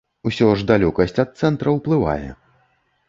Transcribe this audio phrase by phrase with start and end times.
[0.29, 2.29] Усё ж далёкасць ад цэнтра ўплывае.